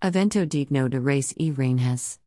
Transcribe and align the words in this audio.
Evento 0.00 0.46
digno 0.46 0.88
de 0.88 1.00
res 1.00 1.34
y 1.40 1.50
reinas. 1.50 2.20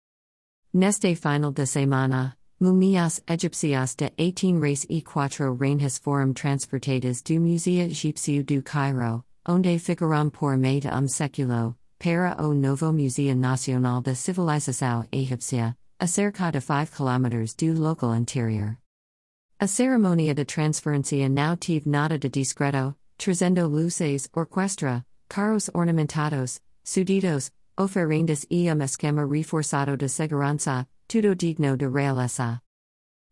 Neste 0.74 1.16
final 1.16 1.54
de 1.54 1.66
semana, 1.66 2.36
Mumias 2.60 3.22
Egipcias 3.30 3.96
de 3.96 4.12
18 4.18 4.60
res 4.60 4.86
y 4.90 5.02
cuatro 5.02 5.56
reinas 5.56 5.98
forum 5.98 6.34
transportadas 6.34 7.24
du 7.24 7.40
Museo 7.40 7.88
Egipcio 7.88 8.44
du 8.44 8.62
Cairo, 8.62 9.24
onde 9.46 9.80
ficaram 9.80 10.30
por 10.30 10.58
meio 10.58 10.82
de 10.82 10.90
um 10.90 11.08
século, 11.08 11.78
para 11.98 12.36
o 12.40 12.54
novo 12.54 12.92
Museo 12.92 13.36
Nacional 13.36 14.02
de 14.02 14.16
Civilização 14.16 15.08
Egípcia, 15.10 15.78
a 15.98 16.08
cerca 16.08 16.52
de 16.52 16.60
5 16.60 16.92
km 16.92 17.56
do 17.56 17.74
local 17.80 18.14
interior. 18.14 18.78
A 19.62 19.66
cerimônia 19.66 20.36
de 20.36 20.44
transferência 20.44 21.30
não 21.30 21.56
tive 21.56 21.88
nada 21.88 22.20
de 22.20 22.28
discreto, 22.28 22.98
trazendo 23.18 23.66
luces, 23.66 24.28
orquestra, 24.34 25.06
carros 25.30 25.70
ornamentados, 25.74 26.60
suditos, 26.84 27.50
oferendas 27.78 28.46
e 28.50 28.72
um 28.72 28.82
esquema 28.84 29.26
reforçado 29.26 29.98
de 29.98 30.08
segurança, 30.08 30.88
tudo 31.08 31.36
digno 31.36 31.76
de 31.76 31.88
realeza. 31.88 32.62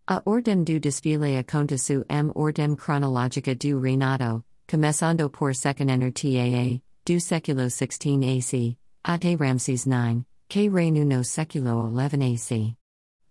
A 0.07 0.21
ordem 0.25 0.63
do 0.63 0.79
desfile 0.79 1.37
aconteceu 1.37 2.03
em 2.09 2.31
ordem 2.33 2.75
cronológica 2.75 3.53
do 3.55 3.79
reinado, 3.79 4.43
começando 4.67 5.29
por 5.29 5.53
Seqenenre 5.53 6.11
Taa, 6.11 6.81
do 7.05 7.19
século 7.19 7.69
16 7.69 8.19
AC, 8.23 8.77
até 9.03 9.35
Ramses 9.35 9.85
IX, 9.85 10.23
que 10.47 10.69
reinu 10.69 11.05
no 11.05 11.23
século 11.23 11.91
11 11.95 12.15
AC. 12.15 12.75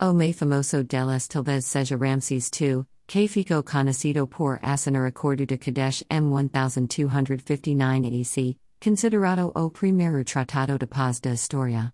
O 0.00 0.12
mais 0.14 0.36
famoso 0.36 0.84
deles 0.84 1.26
talvez 1.26 1.64
seja 1.64 1.96
Ramses 1.96 2.48
II, 2.60 2.84
que 3.08 3.26
ficou 3.26 3.64
conhecido 3.64 4.28
por 4.28 4.60
assinar 4.62 5.06
Acordo 5.06 5.44
de 5.44 5.58
Kadesh 5.58 6.04
M 6.08 6.28
1259 6.28 8.20
AC, 8.20 8.56
considerado 8.80 9.52
o 9.54 9.70
primeiro 9.70 10.24
tratado 10.24 10.78
de 10.78 10.86
paz 10.86 11.20
da 11.20 11.32
história. 11.32 11.92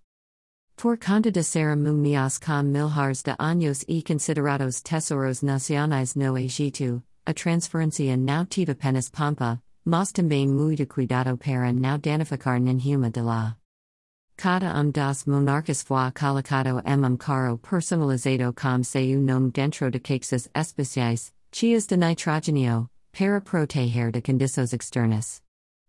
Por 0.77 0.99
conta 0.99 1.31
de 1.31 1.43
ser 1.43 1.77
cerimonias 1.77 2.39
com 2.39 2.63
milhares 2.63 3.23
de 3.23 3.35
años 3.39 3.85
e 3.89 4.03
considerados 4.03 4.83
tesouros 4.83 5.43
nacionais 5.43 6.15
no 6.15 6.37
Egito, 6.37 7.03
a 7.25 7.33
transferência 7.33 8.17
não 8.17 8.45
tive 8.45 8.73
apenas 8.73 9.09
pampa, 9.09 9.63
mas 9.85 10.13
também 10.13 10.49
muito 10.49 10.87
cuidado 10.87 11.39
para 11.39 11.73
não 11.73 11.99
danificar 11.99 12.61
nenhuma 12.61 13.11
de 13.11 13.21
lá. 13.23 13.57
Cada 14.37 14.79
um 14.81 14.91
das 14.91 15.27
monarcas 15.27 15.83
foi 15.83 16.11
colocado 16.11 16.83
em 16.85 17.05
um 17.05 17.17
carro 17.17 17.57
personalizado 17.59 18.53
com 18.53 18.83
seu 18.83 19.21
nome 19.21 19.53
dentro 19.53 19.91
de 19.91 20.01
caixas 20.01 20.51
especiais, 20.55 21.33
cheias 21.53 21.87
de 21.87 21.97
nitrogênio, 21.97 22.89
para 23.13 23.41
proteger 23.41 24.11
de 24.11 24.21
condições 24.21 24.73
externas. 24.73 25.44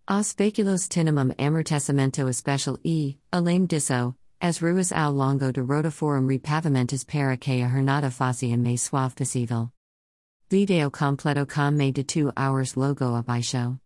Os 0.07 0.35
veículos 0.37 0.87
tinham 0.87 1.15
um 1.15 1.31
amortecimento 1.35 2.29
especial 2.29 2.77
e, 2.85 3.17
além 3.31 3.65
disso, 3.65 4.13
as 4.39 4.59
ruas 4.59 4.91
ao 4.91 5.11
longo 5.11 5.51
de 5.51 5.61
rota 5.61 5.89
foram 5.89 6.27
repavimentadas 6.27 7.03
para 7.03 7.35
que 7.37 7.63
a 7.63 7.67
jornada 7.67 8.11
fosse 8.11 8.55
mais 8.55 8.83
suave 8.83 9.15
possível. 9.15 9.71
Video 10.47 10.91
completo 10.91 11.47
com 11.47 11.71
mais 11.71 11.91
de 11.91 12.03
2 12.03 12.31
hours 12.37 12.75
logo 12.75 13.15
abaixo. 13.15 13.79